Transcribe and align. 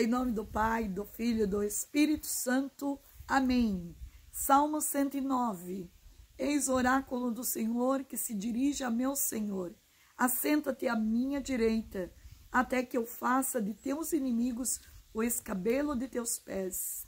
Em 0.00 0.06
nome 0.06 0.32
do 0.32 0.46
Pai, 0.46 0.88
do 0.88 1.04
Filho 1.04 1.42
e 1.42 1.46
do 1.46 1.62
Espírito 1.62 2.26
Santo. 2.26 2.98
Amém. 3.28 3.94
Salmo 4.32 4.80
109. 4.80 5.92
Eis 6.38 6.70
o 6.70 6.72
oráculo 6.72 7.30
do 7.30 7.44
Senhor 7.44 8.02
que 8.04 8.16
se 8.16 8.34
dirige 8.34 8.82
a 8.82 8.88
meu 8.88 9.14
Senhor. 9.14 9.74
Assenta-te 10.16 10.88
à 10.88 10.96
minha 10.96 11.38
direita, 11.38 12.10
até 12.50 12.82
que 12.82 12.96
eu 12.96 13.04
faça 13.04 13.60
de 13.60 13.74
teus 13.74 14.14
inimigos 14.14 14.80
o 15.12 15.22
escabelo 15.22 15.94
de 15.94 16.08
teus 16.08 16.38
pés. 16.38 17.06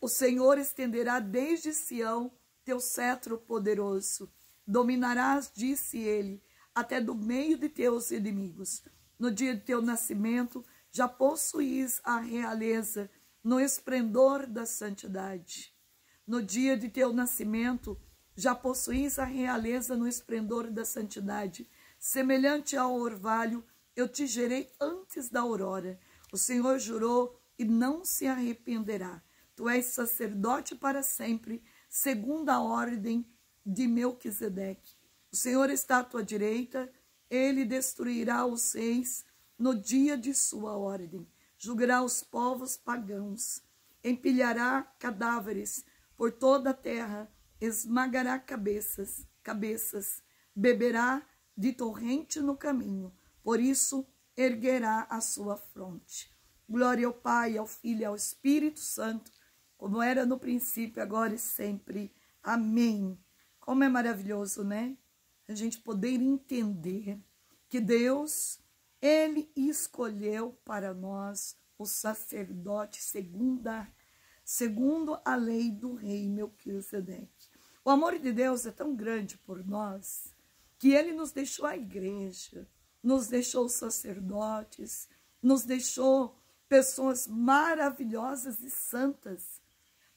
O 0.00 0.08
Senhor 0.08 0.58
estenderá 0.58 1.20
desde 1.20 1.72
Sião 1.72 2.32
teu 2.64 2.80
cetro 2.80 3.38
poderoso. 3.38 4.28
Dominarás, 4.66 5.52
disse 5.54 5.98
ele, 5.98 6.42
até 6.74 7.00
do 7.00 7.14
meio 7.14 7.56
de 7.56 7.68
teus 7.68 8.10
inimigos. 8.10 8.82
No 9.16 9.30
dia 9.30 9.54
de 9.54 9.60
teu 9.60 9.82
nascimento, 9.82 10.64
já 10.90 11.08
possuís 11.08 12.00
a 12.04 12.18
realeza 12.18 13.10
no 13.42 13.60
esplendor 13.60 14.46
da 14.46 14.66
santidade. 14.66 15.74
No 16.26 16.42
dia 16.42 16.76
de 16.76 16.88
teu 16.88 17.12
nascimento, 17.12 18.00
já 18.36 18.54
possuís 18.54 19.18
a 19.18 19.24
realeza 19.24 19.96
no 19.96 20.06
esplendor 20.06 20.70
da 20.70 20.84
santidade. 20.84 21.68
Semelhante 21.98 22.76
ao 22.76 22.94
orvalho, 22.94 23.64
eu 23.94 24.08
te 24.08 24.26
gerei 24.26 24.72
antes 24.80 25.28
da 25.28 25.40
aurora. 25.40 25.98
O 26.32 26.36
Senhor 26.36 26.78
jurou 26.78 27.40
e 27.58 27.64
não 27.64 28.04
se 28.04 28.26
arrependerá. 28.26 29.22
Tu 29.54 29.68
és 29.68 29.86
sacerdote 29.86 30.74
para 30.74 31.02
sempre, 31.02 31.62
segundo 31.88 32.48
a 32.48 32.60
ordem 32.60 33.26
de 33.64 33.86
Melquisedeque. 33.86 34.94
O 35.30 35.36
Senhor 35.36 35.68
está 35.70 35.98
à 35.98 36.04
tua 36.04 36.24
direita, 36.24 36.90
ele 37.28 37.64
destruirá 37.64 38.46
os 38.46 38.72
reis 38.72 39.24
no 39.60 39.74
dia 39.74 40.16
de 40.16 40.32
sua 40.32 40.74
ordem. 40.78 41.28
Julgará 41.58 42.02
os 42.02 42.22
povos 42.22 42.78
pagãos, 42.78 43.62
empilhará 44.02 44.82
cadáveres 44.98 45.84
por 46.16 46.32
toda 46.32 46.70
a 46.70 46.74
terra, 46.74 47.30
esmagará 47.60 48.38
cabeças, 48.38 49.26
cabeças, 49.42 50.22
beberá 50.56 51.22
de 51.54 51.74
torrente 51.74 52.40
no 52.40 52.56
caminho. 52.56 53.12
Por 53.42 53.60
isso 53.60 54.06
erguerá 54.34 55.06
a 55.10 55.20
sua 55.20 55.58
fronte. 55.58 56.34
Glória 56.66 57.06
ao 57.06 57.12
Pai, 57.12 57.58
ao 57.58 57.66
Filho 57.66 58.00
e 58.00 58.04
ao 58.06 58.16
Espírito 58.16 58.80
Santo, 58.80 59.30
como 59.76 60.00
era 60.00 60.24
no 60.24 60.38
princípio, 60.38 61.02
agora 61.02 61.34
e 61.34 61.38
sempre. 61.38 62.14
Amém. 62.42 63.18
Como 63.58 63.84
é 63.84 63.90
maravilhoso, 63.90 64.64
né? 64.64 64.96
A 65.46 65.54
gente 65.54 65.78
poder 65.80 66.14
entender 66.14 67.20
que 67.68 67.78
Deus, 67.78 68.58
Ele 69.00 69.50
escolheu 69.56 70.58
para 70.64 70.92
nós 70.92 71.56
o 71.78 71.86
sacerdote 71.86 73.02
segundo 73.02 73.66
a, 73.68 73.88
segundo 74.44 75.18
a 75.24 75.34
lei 75.34 75.70
do 75.70 75.94
rei 75.94 76.28
Melquisedeque. 76.28 77.48
O 77.84 77.90
amor 77.90 78.18
de 78.18 78.32
Deus 78.32 78.66
é 78.66 78.70
tão 78.70 78.94
grande 78.94 79.38
por 79.38 79.64
nós 79.66 80.34
que 80.78 80.92
Ele 80.92 81.12
nos 81.12 81.32
deixou 81.32 81.66
a 81.66 81.76
igreja, 81.76 82.68
nos 83.02 83.28
deixou 83.28 83.68
sacerdotes, 83.68 85.08
nos 85.42 85.64
deixou 85.64 86.36
pessoas 86.68 87.26
maravilhosas 87.26 88.60
e 88.60 88.70
santas 88.70 89.60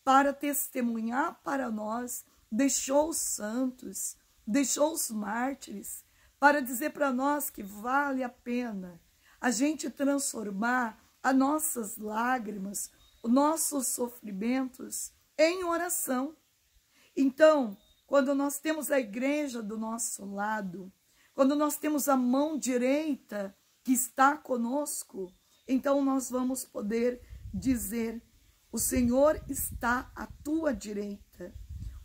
para 0.03 0.33
testemunhar 0.33 1.41
para 1.43 1.71
nós, 1.71 2.25
deixou 2.51 3.09
os 3.09 3.17
santos, 3.17 4.17
deixou 4.45 4.93
os 4.93 5.09
mártires, 5.09 6.02
para 6.43 6.61
dizer 6.61 6.89
para 6.89 7.13
nós 7.13 7.49
que 7.49 7.63
vale 7.63 8.21
a 8.21 8.27
pena 8.27 8.99
a 9.39 9.49
gente 9.49 9.89
transformar 9.89 11.01
as 11.23 11.33
nossas 11.33 11.95
lágrimas, 11.95 12.91
os 13.23 13.31
nossos 13.31 13.87
sofrimentos 13.87 15.13
em 15.37 15.63
oração. 15.63 16.35
Então, 17.15 17.77
quando 18.05 18.35
nós 18.35 18.59
temos 18.59 18.91
a 18.91 18.99
igreja 18.99 19.63
do 19.63 19.77
nosso 19.77 20.25
lado, 20.25 20.91
quando 21.33 21.55
nós 21.55 21.77
temos 21.77 22.09
a 22.09 22.17
mão 22.17 22.57
direita 22.57 23.55
que 23.81 23.93
está 23.93 24.35
conosco, 24.35 25.33
então 25.65 26.03
nós 26.03 26.29
vamos 26.29 26.65
poder 26.65 27.21
dizer 27.53 28.21
o 28.69 28.77
Senhor 28.77 29.41
está 29.47 30.11
à 30.13 30.27
tua 30.43 30.73
direita. 30.73 31.55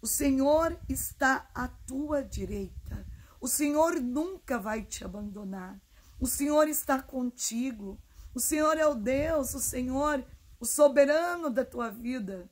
O 0.00 0.06
Senhor 0.06 0.78
está 0.88 1.50
à 1.53 1.66
tua 1.66 2.22
direita. 2.22 3.04
O 3.41 3.47
Senhor 3.47 4.00
nunca 4.00 4.59
vai 4.59 4.82
te 4.82 5.04
abandonar. 5.04 5.81
O 6.21 6.26
Senhor 6.26 6.69
está 6.69 7.00
contigo. 7.00 8.00
O 8.34 8.41
Senhor 8.41 8.76
é 8.76 8.87
o 8.87 8.94
Deus, 8.94 9.54
o 9.54 9.60
Senhor, 9.60 10.25
o 10.59 10.65
soberano 10.65 11.48
da 11.48 11.65
tua 11.65 11.88
vida. 11.88 12.50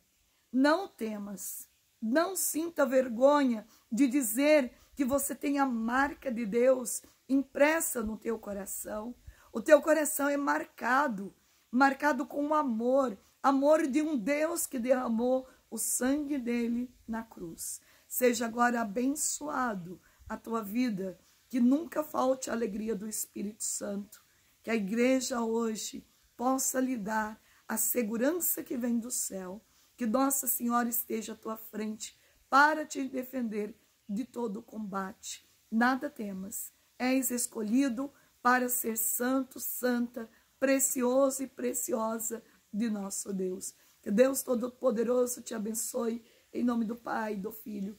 Não 0.53 0.87
temas. 0.87 1.69
Não 2.01 2.37
sinta 2.37 2.87
vergonha 2.87 3.67
de 3.91 4.07
dizer 4.07 4.73
que 4.95 5.05
você 5.05 5.35
tem 5.35 5.59
a 5.59 5.67
marca 5.67 6.31
de 6.31 6.47
Deus 6.47 7.03
impressa 7.29 8.03
no 8.03 8.17
teu 8.17 8.39
coração. 8.39 9.15
O 9.53 9.61
teu 9.61 9.83
coração 9.83 10.29
é 10.29 10.37
marcado, 10.37 11.35
marcado 11.71 12.25
com 12.27 12.55
amor, 12.55 13.19
amor 13.43 13.87
de 13.89 14.03
um 14.03 14.17
Deus 14.17 14.67
que 14.67 14.79
derramou 14.79 15.49
o 15.69 15.79
sangue 15.79 16.39
dele 16.39 16.95
na 17.09 17.25
cruz. 17.25 17.81
Seja 18.07 18.47
agora 18.47 18.83
abençoado 18.83 20.01
a 20.29 20.37
tua 20.37 20.63
vida, 20.63 21.19
que 21.49 21.61
nunca 21.61 22.03
falte 22.03 22.51
a 22.51 22.53
alegria 22.53 22.95
do 22.95 23.09
Espírito 23.09 23.63
Santo, 23.63 24.25
que 24.63 24.71
a 24.71 24.75
igreja 24.75 25.41
hoje 25.41 26.07
possa 26.37 26.81
lhe 26.81 26.97
dar 26.97 27.41
a 27.69 27.77
segurança 27.77 28.63
que 28.63 28.77
vem 28.77 28.99
do 28.99 29.11
céu, 29.11 29.65
que 29.97 30.07
Nossa 30.07 30.47
Senhora 30.47 30.89
esteja 30.89 31.33
à 31.33 31.37
tua 31.37 31.57
frente 31.57 32.19
para 32.51 32.85
te 32.85 33.09
defender 33.09 33.75
de 34.09 34.25
todo 34.25 34.59
o 34.59 34.63
combate. 34.63 35.49
Nada 35.71 36.11
temas, 36.11 36.73
és 36.99 37.31
escolhido 37.31 38.13
para 38.43 38.69
ser 38.69 38.97
santo, 38.97 39.59
santa, 39.59 40.29
precioso 40.59 41.43
e 41.43 41.47
preciosa 41.47 42.43
de 42.73 42.89
nosso 42.89 43.33
Deus. 43.33 43.75
Que 44.01 44.11
Deus 44.11 44.43
Todo-Poderoso 44.43 45.43
te 45.43 45.55
abençoe, 45.55 46.25
em 46.53 46.63
nome 46.63 46.85
do 46.85 46.95
Pai, 46.95 47.37
do 47.37 47.51
Filho 47.51 47.99